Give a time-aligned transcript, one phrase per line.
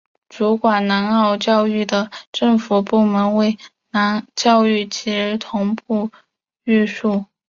[0.29, 3.59] 主管南澳教育的政府部门为
[4.33, 6.09] 教育及儿童培
[6.63, 7.25] 育署。